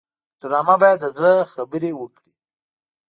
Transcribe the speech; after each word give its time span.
ډرامه 0.41 0.75
باید 0.81 0.97
د 1.01 1.05
زړه 1.15 1.31
خبرې 1.53 1.91
وکړي 1.95 2.33